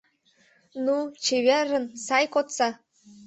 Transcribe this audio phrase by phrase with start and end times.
[0.83, 2.69] Ну, чеверын, сай кодса!